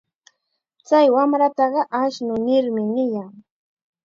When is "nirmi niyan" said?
2.45-3.33